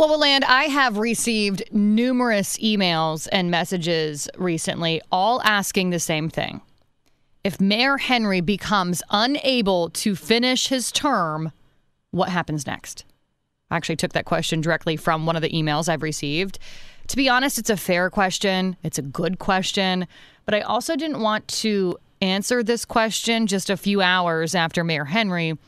Well, 0.00 0.18
Land, 0.18 0.46
I 0.46 0.64
have 0.64 0.96
received 0.96 1.62
numerous 1.72 2.56
emails 2.56 3.28
and 3.30 3.50
messages 3.50 4.30
recently, 4.38 5.02
all 5.12 5.42
asking 5.42 5.90
the 5.90 5.98
same 6.00 6.30
thing. 6.30 6.62
If 7.44 7.60
Mayor 7.60 7.98
Henry 7.98 8.40
becomes 8.40 9.02
unable 9.10 9.90
to 9.90 10.16
finish 10.16 10.68
his 10.68 10.90
term, 10.90 11.52
what 12.12 12.30
happens 12.30 12.66
next? 12.66 13.04
I 13.70 13.76
actually 13.76 13.96
took 13.96 14.14
that 14.14 14.24
question 14.24 14.62
directly 14.62 14.96
from 14.96 15.26
one 15.26 15.36
of 15.36 15.42
the 15.42 15.50
emails 15.50 15.86
I've 15.86 16.02
received. 16.02 16.58
To 17.08 17.16
be 17.16 17.28
honest, 17.28 17.58
it's 17.58 17.68
a 17.68 17.76
fair 17.76 18.08
question, 18.08 18.76
it's 18.82 18.98
a 18.98 19.02
good 19.02 19.38
question, 19.38 20.08
but 20.46 20.54
I 20.54 20.62
also 20.62 20.96
didn't 20.96 21.20
want 21.20 21.46
to 21.48 21.98
answer 22.22 22.62
this 22.62 22.86
question 22.86 23.46
just 23.46 23.68
a 23.68 23.76
few 23.76 24.00
hours 24.00 24.54
after 24.54 24.82
Mayor 24.82 25.04
Henry 25.04 25.58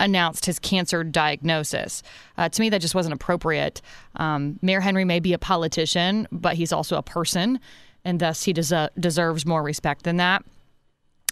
announced 0.00 0.46
his 0.46 0.58
cancer 0.58 1.04
diagnosis. 1.04 2.02
Uh, 2.36 2.48
to 2.48 2.60
me, 2.60 2.68
that 2.70 2.80
just 2.80 2.94
wasn't 2.94 3.14
appropriate. 3.14 3.80
Um, 4.16 4.58
Mayor 4.62 4.80
Henry 4.80 5.04
may 5.04 5.20
be 5.20 5.32
a 5.32 5.38
politician, 5.38 6.26
but 6.32 6.56
he's 6.56 6.72
also 6.72 6.96
a 6.96 7.02
person, 7.02 7.60
and 8.04 8.18
thus 8.18 8.42
he 8.42 8.52
des- 8.52 8.88
deserves 8.98 9.46
more 9.46 9.62
respect 9.62 10.02
than 10.02 10.16
that. 10.16 10.42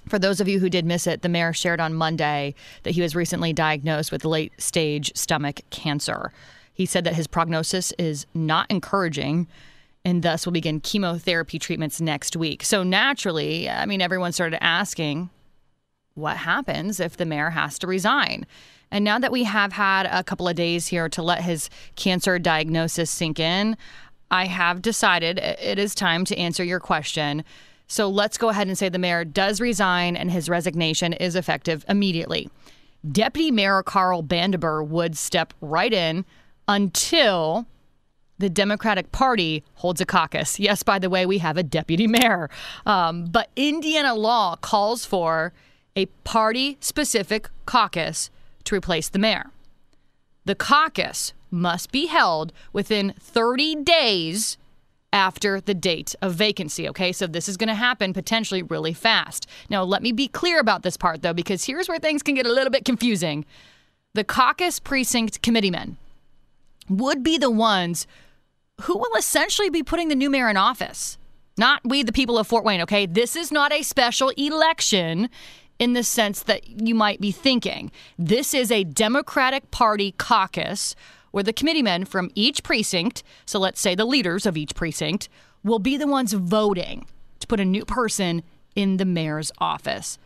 For 0.06 0.18
those 0.18 0.40
of 0.40 0.48
you 0.48 0.60
who 0.60 0.70
did 0.70 0.86
miss 0.86 1.06
it, 1.06 1.22
the 1.22 1.28
mayor 1.28 1.52
shared 1.52 1.80
on 1.80 1.92
Monday 1.92 2.54
that 2.84 2.92
he 2.92 3.02
was 3.02 3.16
recently 3.16 3.52
diagnosed 3.52 4.12
with 4.12 4.24
late 4.24 4.52
stage 4.58 5.12
stomach 5.14 5.60
cancer. 5.70 6.32
He 6.72 6.86
said 6.86 7.04
that 7.04 7.14
his 7.14 7.26
prognosis 7.26 7.92
is 7.98 8.24
not 8.34 8.70
encouraging 8.70 9.48
and 10.04 10.22
thus 10.22 10.46
will 10.46 10.52
begin 10.52 10.80
chemotherapy 10.80 11.58
treatments 11.58 12.00
next 12.00 12.36
week. 12.36 12.62
So 12.62 12.82
naturally, 12.82 13.68
I 13.68 13.84
mean, 13.84 14.00
everyone 14.00 14.32
started 14.32 14.62
asking, 14.62 15.28
what 16.18 16.36
happens 16.36 17.00
if 17.00 17.16
the 17.16 17.24
mayor 17.24 17.50
has 17.50 17.78
to 17.80 17.86
resign? 17.86 18.46
And 18.90 19.04
now 19.04 19.18
that 19.18 19.32
we 19.32 19.44
have 19.44 19.72
had 19.72 20.06
a 20.06 20.24
couple 20.24 20.48
of 20.48 20.56
days 20.56 20.86
here 20.86 21.08
to 21.10 21.22
let 21.22 21.42
his 21.42 21.68
cancer 21.96 22.38
diagnosis 22.38 23.10
sink 23.10 23.38
in, 23.38 23.76
I 24.30 24.46
have 24.46 24.82
decided 24.82 25.38
it 25.38 25.78
is 25.78 25.94
time 25.94 26.24
to 26.26 26.36
answer 26.36 26.64
your 26.64 26.80
question. 26.80 27.44
So 27.86 28.08
let's 28.08 28.36
go 28.36 28.50
ahead 28.50 28.68
and 28.68 28.76
say 28.76 28.88
the 28.88 28.98
mayor 28.98 29.24
does 29.24 29.60
resign 29.60 30.16
and 30.16 30.30
his 30.30 30.48
resignation 30.48 31.14
is 31.14 31.36
effective 31.36 31.84
immediately. 31.88 32.50
Deputy 33.10 33.50
Mayor 33.50 33.82
Karl 33.82 34.22
Bandemer 34.22 34.82
would 34.82 35.16
step 35.16 35.54
right 35.60 35.92
in 35.92 36.24
until 36.66 37.66
the 38.38 38.50
Democratic 38.50 39.10
Party 39.12 39.64
holds 39.74 40.00
a 40.00 40.06
caucus. 40.06 40.60
Yes, 40.60 40.82
by 40.82 40.98
the 40.98 41.10
way, 41.10 41.26
we 41.26 41.38
have 41.38 41.56
a 41.56 41.62
deputy 41.62 42.06
mayor. 42.08 42.50
Um, 42.86 43.24
but 43.26 43.50
Indiana 43.56 44.14
law 44.14 44.56
calls 44.56 45.04
for 45.04 45.52
a 45.98 46.06
party 46.22 46.78
specific 46.80 47.50
caucus 47.66 48.30
to 48.62 48.76
replace 48.76 49.08
the 49.08 49.18
mayor. 49.18 49.50
The 50.44 50.54
caucus 50.54 51.32
must 51.50 51.90
be 51.90 52.06
held 52.06 52.52
within 52.72 53.14
30 53.18 53.82
days 53.82 54.56
after 55.12 55.60
the 55.60 55.74
date 55.74 56.14
of 56.22 56.34
vacancy. 56.34 56.88
Okay, 56.88 57.10
so 57.10 57.26
this 57.26 57.48
is 57.48 57.56
going 57.56 57.68
to 57.68 57.74
happen 57.74 58.12
potentially 58.12 58.62
really 58.62 58.92
fast. 58.92 59.48
Now, 59.68 59.82
let 59.82 60.00
me 60.00 60.12
be 60.12 60.28
clear 60.28 60.60
about 60.60 60.84
this 60.84 60.96
part 60.96 61.22
though, 61.22 61.32
because 61.32 61.64
here's 61.64 61.88
where 61.88 61.98
things 61.98 62.22
can 62.22 62.36
get 62.36 62.46
a 62.46 62.52
little 62.52 62.70
bit 62.70 62.84
confusing. 62.84 63.44
The 64.14 64.22
caucus 64.22 64.78
precinct 64.78 65.42
committeemen 65.42 65.96
would 66.88 67.24
be 67.24 67.38
the 67.38 67.50
ones 67.50 68.06
who 68.82 68.96
will 68.96 69.14
essentially 69.18 69.68
be 69.68 69.82
putting 69.82 70.08
the 70.08 70.14
new 70.14 70.30
mayor 70.30 70.48
in 70.48 70.56
office. 70.56 71.18
Not 71.56 71.80
we, 71.84 72.04
the 72.04 72.12
people 72.12 72.38
of 72.38 72.46
Fort 72.46 72.64
Wayne, 72.64 72.82
okay? 72.82 73.04
This 73.04 73.34
is 73.34 73.50
not 73.50 73.72
a 73.72 73.82
special 73.82 74.28
election 74.36 75.28
in 75.78 75.92
the 75.92 76.02
sense 76.02 76.42
that 76.42 76.68
you 76.68 76.94
might 76.94 77.20
be 77.20 77.30
thinking. 77.30 77.90
This 78.18 78.52
is 78.54 78.70
a 78.70 78.84
Democratic 78.84 79.70
Party 79.70 80.12
caucus 80.18 80.94
where 81.30 81.44
the 81.44 81.52
committeemen 81.52 82.04
from 82.04 82.30
each 82.34 82.62
precinct, 82.62 83.22
so 83.46 83.58
let's 83.58 83.80
say 83.80 83.94
the 83.94 84.04
leaders 84.04 84.46
of 84.46 84.56
each 84.56 84.74
precinct, 84.74 85.28
will 85.62 85.78
be 85.78 85.96
the 85.96 86.06
ones 86.06 86.32
voting 86.32 87.06
to 87.40 87.46
put 87.46 87.60
a 87.60 87.64
new 87.64 87.84
person 87.84 88.42
in 88.74 88.96
the 88.96 89.04
mayor's 89.04 89.52
office. 89.58 90.18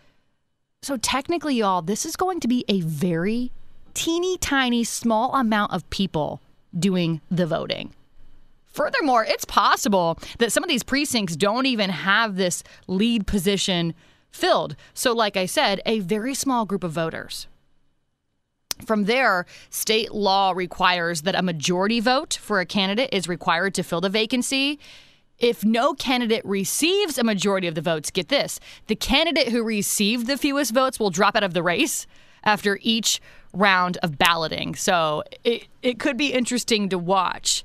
So 0.83 0.97
technically, 0.97 1.57
y'all, 1.57 1.83
this 1.83 2.07
is 2.07 2.17
going 2.17 2.41
to 2.41 2.49
be 2.49 2.65
a 2.69 2.81
very 2.81 3.53
teeny 3.95 4.37
tiny 4.39 4.85
small 4.85 5.35
amount 5.35 5.73
of 5.73 5.89
people 5.91 6.41
doing 6.77 7.21
the 7.31 7.47
voting. 7.47 7.95
Furthermore, 8.73 9.25
it's 9.25 9.45
possible 9.45 10.19
that 10.39 10.51
some 10.51 10.65
of 10.65 10.69
these 10.69 10.83
precincts 10.83 11.37
don't 11.37 11.67
even 11.67 11.91
have 11.91 12.37
this 12.37 12.63
lead 12.87 13.27
position 13.27 13.95
filled. 14.33 14.75
So, 14.95 15.13
like 15.13 15.37
I 15.37 15.47
said, 15.47 15.81
a 15.87 16.01
very 16.01 16.35
small 16.35 16.65
group 16.65 16.83
of 16.83 16.93
voters. 16.93 17.47
From 18.85 19.05
there, 19.05 19.47
state 19.71 20.13
law 20.13 20.53
requires 20.53 21.23
that 21.23 21.37
a 21.37 21.43
majority 21.43 22.01
vote 22.01 22.39
for 22.41 22.59
a 22.59 22.67
candidate 22.67 23.11
is 23.13 23.29
required 23.29 23.75
to 23.75 23.83
fill 23.83 24.01
the 24.01 24.09
vacancy. 24.09 24.81
If 25.39 25.65
no 25.65 25.95
candidate 25.95 26.45
receives 26.45 27.19
a 27.19 27.25
majority 27.25 27.67
of 27.67 27.75
the 27.75 27.81
votes, 27.81 28.11
get 28.11 28.29
this 28.29 28.59
the 28.87 28.97
candidate 28.97 29.49
who 29.49 29.63
received 29.63 30.27
the 30.27 30.39
fewest 30.39 30.73
votes 30.73 30.99
will 30.99 31.11
drop 31.11 31.37
out 31.37 31.45
of 31.45 31.55
the 31.55 31.63
race 31.63 32.07
after 32.45 32.79
each 32.83 33.21
round 33.53 33.99
of 33.99 34.19
balloting. 34.19 34.75
So 34.75 35.23
it, 35.45 35.67
it 35.83 35.99
could 35.99 36.17
be 36.17 36.33
interesting 36.33 36.89
to 36.89 36.99
watch. 36.99 37.65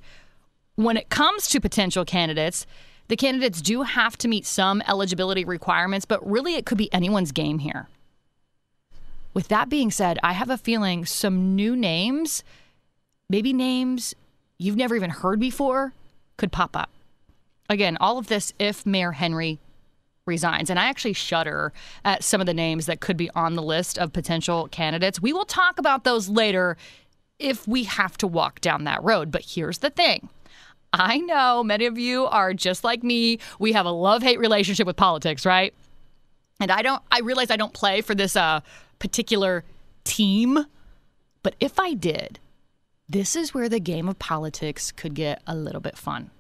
When 0.76 0.98
it 0.98 1.10
comes 1.10 1.48
to 1.50 1.60
potential 1.60 2.06
candidates, 2.06 2.68
the 3.08 3.16
candidates 3.16 3.62
do 3.62 3.84
have 3.84 4.18
to 4.18 4.28
meet 4.28 4.46
some 4.46 4.82
eligibility 4.88 5.46
requirements, 5.46 6.06
but 6.06 6.28
really 6.30 6.56
it 6.56 6.66
could 6.66 6.78
be 6.78 6.92
anyone's 6.94 7.32
game 7.32 7.60
here. 7.60 7.88
With 9.34 9.48
that 9.50 9.70
being 9.70 9.92
said, 9.92 10.18
I 10.24 10.34
have 10.34 10.50
a 10.50 10.58
feeling 10.58 11.06
some 11.06 11.56
new 11.56 11.76
names, 11.76 12.44
maybe 13.30 13.54
names 13.54 14.16
you've 14.58 14.76
never 14.76 14.96
even 14.96 15.12
heard 15.12 15.40
before, 15.40 15.94
could 16.38 16.52
pop 16.52 16.76
up. 16.76 16.90
Again, 17.70 17.98
all 18.00 18.18
of 18.18 18.28
this 18.28 18.54
if 18.60 18.86
Mayor 18.86 19.12
Henry 19.12 19.60
resigns. 20.28 20.70
And 20.70 20.78
I 20.78 20.86
actually 20.86 21.14
shudder 21.14 21.72
at 22.04 22.24
some 22.24 22.42
of 22.42 22.48
the 22.48 22.54
names 22.54 22.86
that 22.86 23.00
could 23.00 23.18
be 23.18 23.30
on 23.32 23.56
the 23.56 23.62
list 23.62 23.98
of 23.98 24.14
potential 24.14 24.68
candidates. 24.70 25.22
We 25.22 25.34
will 25.34 25.46
talk 25.46 25.80
about 25.80 26.04
those 26.04 26.30
later 26.30 26.78
if 27.40 27.68
we 27.68 27.84
have 27.86 28.18
to 28.18 28.28
walk 28.28 28.60
down 28.62 28.84
that 28.84 29.04
road. 29.04 29.32
But 29.32 29.44
here's 29.44 29.80
the 29.80 29.90
thing 29.90 30.30
I 30.94 31.18
know 31.18 31.64
many 31.64 31.86
of 31.86 31.98
you 31.98 32.26
are 32.26 32.54
just 32.54 32.84
like 32.84 33.04
me. 33.04 33.40
We 33.60 33.74
have 33.74 33.86
a 33.86 33.92
love 33.92 34.24
hate 34.24 34.40
relationship 34.40 34.88
with 34.88 34.96
politics, 34.96 35.46
right? 35.46 35.74
And 36.60 36.72
I 36.72 36.82
don't, 36.82 37.02
I 37.12 37.20
realize 37.20 37.52
I 37.52 37.58
don't 37.58 37.74
play 37.74 38.02
for 38.02 38.16
this 38.16 38.36
uh, 38.36 38.62
particular 39.00 39.64
team, 40.04 40.66
but 41.44 41.56
if 41.60 41.80
I 41.80 41.94
did, 41.94 42.40
this 43.08 43.36
is 43.36 43.54
where 43.54 43.70
the 43.70 43.80
game 43.80 44.10
of 44.10 44.20
politics 44.20 44.92
could 44.92 45.14
get 45.14 45.42
a 45.46 45.56
little 45.56 45.82
bit 45.82 45.98
fun. 45.98 46.32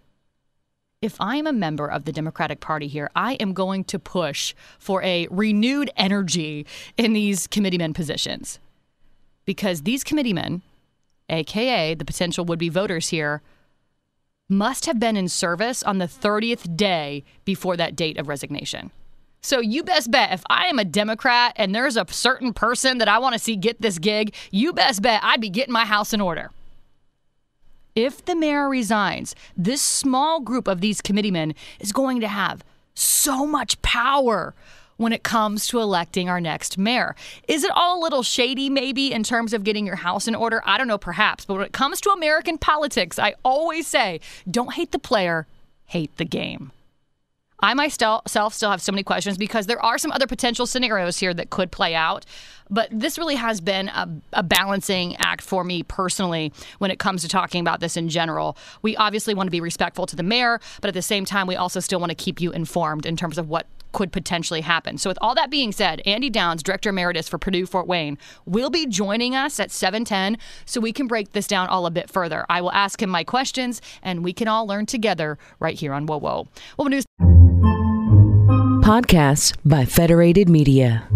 If 1.01 1.15
I 1.21 1.35
am 1.35 1.45
a 1.45 1.53
member 1.53 1.87
of 1.87 2.05
the 2.05 2.11
Democratic 2.11 2.59
Party 2.59 2.87
here, 2.87 3.11
I 3.15 3.33
am 3.35 3.53
going 3.53 3.83
to 3.85 3.99
push 3.99 4.55
for 4.79 5.03
a 5.03 5.27
renewed 5.29 5.91
energy 5.95 6.65
in 6.97 7.13
these 7.13 7.45
committeemen 7.45 7.93
positions. 7.93 8.59
Because 9.45 9.83
these 9.83 10.03
committeemen, 10.03 10.63
AKA 11.29 11.93
the 11.93 12.03
potential 12.03 12.45
would 12.45 12.57
be 12.57 12.69
voters 12.69 13.09
here, 13.09 13.43
must 14.49 14.85
have 14.85 14.99
been 14.99 15.17
in 15.17 15.27
service 15.27 15.83
on 15.83 15.97
the 15.97 16.05
30th 16.05 16.75
day 16.75 17.23
before 17.45 17.77
that 17.77 17.95
date 17.95 18.17
of 18.17 18.27
resignation. 18.27 18.91
So 19.41 19.59
you 19.59 19.83
best 19.83 20.11
bet 20.11 20.33
if 20.33 20.43
I 20.49 20.65
am 20.65 20.79
a 20.79 20.85
Democrat 20.85 21.53
and 21.55 21.73
there's 21.73 21.97
a 21.97 22.05
certain 22.09 22.53
person 22.53 22.97
that 22.97 23.07
I 23.07 23.19
want 23.19 23.33
to 23.33 23.39
see 23.39 23.55
get 23.55 23.81
this 23.81 23.99
gig, 23.99 24.33
you 24.51 24.73
best 24.73 25.01
bet 25.01 25.23
I'd 25.23 25.41
be 25.41 25.49
getting 25.49 25.73
my 25.73 25.85
house 25.85 26.13
in 26.13 26.21
order. 26.21 26.51
If 27.95 28.25
the 28.25 28.35
mayor 28.35 28.69
resigns, 28.69 29.35
this 29.55 29.81
small 29.81 30.39
group 30.39 30.67
of 30.67 30.81
these 30.81 31.01
committeemen 31.01 31.55
is 31.79 31.91
going 31.91 32.19
to 32.21 32.27
have 32.27 32.63
so 32.93 33.45
much 33.45 33.81
power 33.81 34.53
when 34.97 35.13
it 35.13 35.23
comes 35.23 35.67
to 35.67 35.79
electing 35.79 36.29
our 36.29 36.41
next 36.41 36.77
mayor. 36.77 37.15
Is 37.47 37.63
it 37.63 37.71
all 37.73 37.99
a 37.99 38.01
little 38.01 38.23
shady, 38.23 38.69
maybe, 38.69 39.11
in 39.11 39.23
terms 39.23 39.53
of 39.53 39.63
getting 39.63 39.85
your 39.85 39.95
house 39.95 40.27
in 40.27 40.35
order? 40.35 40.61
I 40.65 40.77
don't 40.77 40.87
know, 40.87 40.97
perhaps. 40.97 41.45
But 41.45 41.55
when 41.55 41.65
it 41.65 41.73
comes 41.73 42.01
to 42.01 42.09
American 42.09 42.57
politics, 42.57 43.17
I 43.17 43.35
always 43.45 43.87
say 43.87 44.19
don't 44.49 44.73
hate 44.73 44.91
the 44.91 44.99
player, 44.99 45.47
hate 45.85 46.17
the 46.17 46.25
game. 46.25 46.71
I 47.59 47.73
myself 47.73 48.23
still 48.53 48.69
have 48.69 48.81
so 48.81 48.91
many 48.91 49.01
questions 49.01 49.37
because 49.37 49.65
there 49.65 49.83
are 49.83 49.97
some 49.97 50.11
other 50.11 50.27
potential 50.27 50.67
scenarios 50.67 51.17
here 51.17 51.33
that 51.33 51.49
could 51.49 51.71
play 51.71 51.95
out. 51.95 52.23
But 52.69 52.89
this 52.91 53.17
really 53.17 53.35
has 53.35 53.61
been 53.61 53.87
a, 53.89 54.07
a, 54.33 54.43
balancing 54.43 55.15
act 55.15 55.41
for 55.41 55.63
me 55.63 55.83
personally 55.83 56.53
when 56.77 56.91
it 56.91 56.99
comes 56.99 57.21
to 57.23 57.27
talking 57.27 57.61
about 57.61 57.79
this 57.79 57.97
in 57.97 58.09
general. 58.09 58.57
We 58.81 58.95
obviously 58.97 59.33
want 59.33 59.47
to 59.47 59.51
be 59.51 59.61
respectful 59.61 60.05
to 60.05 60.15
the 60.15 60.23
mayor, 60.23 60.59
but 60.81 60.89
at 60.89 60.93
the 60.93 61.01
same 61.01 61.25
time, 61.25 61.47
we 61.47 61.55
also 61.55 61.79
still 61.79 61.99
want 61.99 62.11
to 62.11 62.15
keep 62.15 62.41
you 62.41 62.51
informed 62.51 63.05
in 63.05 63.15
terms 63.15 63.37
of 63.37 63.49
what 63.49 63.65
could 63.91 64.11
potentially 64.11 64.61
happen. 64.61 64.97
So, 64.97 65.09
with 65.09 65.17
all 65.21 65.35
that 65.35 65.49
being 65.49 65.71
said, 65.71 66.01
Andy 66.05 66.29
Downs, 66.29 66.63
Director 66.63 66.89
Emeritus 66.89 67.27
for 67.27 67.37
Purdue 67.37 67.65
Fort 67.65 67.87
Wayne, 67.87 68.17
will 68.45 68.69
be 68.69 68.85
joining 68.85 69.35
us 69.35 69.59
at 69.59 69.71
710 69.71 70.37
so 70.65 70.79
we 70.79 70.93
can 70.93 71.07
break 71.07 71.31
this 71.31 71.47
down 71.47 71.67
all 71.67 71.85
a 71.85 71.91
bit 71.91 72.09
further. 72.09 72.45
I 72.49 72.61
will 72.61 72.71
ask 72.71 73.01
him 73.01 73.09
my 73.09 73.23
questions 73.23 73.81
and 74.01 74.23
we 74.23 74.33
can 74.33 74.47
all 74.47 74.67
learn 74.67 74.85
together 74.85 75.37
right 75.59 75.77
here 75.77 75.93
on 75.93 76.07
WOWO. 76.07 76.47
Well, 76.77 76.89
news. 76.89 77.05
Podcasts 78.83 79.55
by 79.65 79.83
Federated 79.85 80.47
Media. 80.47 81.07